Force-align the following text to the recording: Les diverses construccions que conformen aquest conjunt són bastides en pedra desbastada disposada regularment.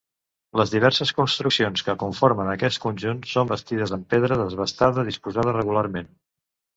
Les 0.59 0.71
diverses 0.75 1.09
construccions 1.17 1.83
que 1.89 1.95
conformen 2.03 2.49
aquest 2.53 2.81
conjunt 2.85 3.19
són 3.33 3.51
bastides 3.51 3.93
en 3.99 4.07
pedra 4.15 4.39
desbastada 4.41 5.05
disposada 5.11 5.55
regularment. 5.59 6.11